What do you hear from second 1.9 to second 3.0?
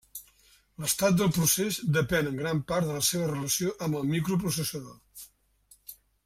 depèn en gran part de